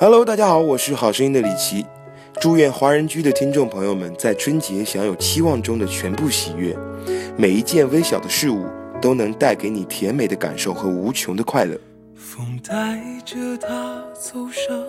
[0.00, 1.84] Hello，大家好，我是好声音的李琦。
[2.40, 6.72] 祝愿华人居的听众朋友们在春节享有期望中的全部喜悦，
[7.36, 8.64] 每一件微小的事物
[9.02, 11.76] 都能带给你甜美的感受和无穷的快乐。
[12.14, 14.84] 风带着他走上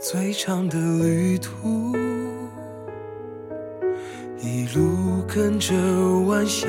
[0.00, 1.92] 最长的旅途，
[4.40, 5.74] 一路跟着
[6.28, 6.68] 晚霞，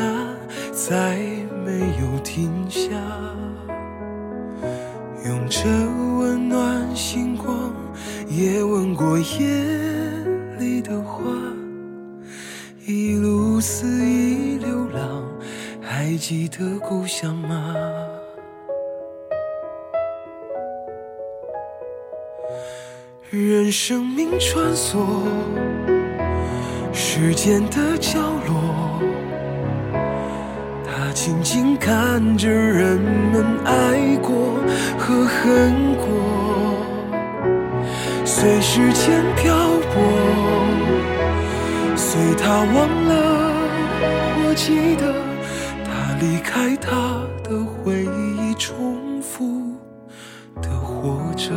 [0.71, 1.19] 再
[1.63, 1.71] 没
[2.01, 2.89] 有停下，
[5.23, 5.69] 用着
[6.17, 7.64] 温暖星光，
[8.37, 9.45] 也吻过夜。
[10.57, 11.23] 里的花，
[12.85, 15.23] 一路肆意流浪，
[15.81, 17.75] 还记得故乡吗？
[23.29, 25.05] 任生命穿梭
[26.93, 29.01] 时间的角落，
[30.85, 34.57] 他静静看着人们爱过
[34.97, 35.94] 和恨过，
[38.45, 39.55] 随时间漂
[39.91, 40.03] 泊。
[41.95, 43.51] 随他忘了，
[44.45, 45.15] 我记得
[45.83, 49.73] 他离开，他的回忆重复
[50.61, 51.53] 的活着。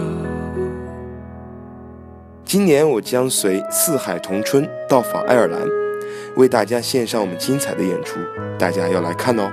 [2.43, 5.61] 今年我将随四海同春到访爱尔兰，
[6.37, 8.19] 为大家献上我们精彩的演出，
[8.59, 9.53] 大家要来看哦。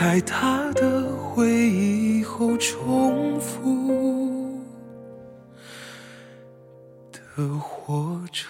[0.00, 4.58] 在他的回忆后重复
[7.12, 8.46] 的活着。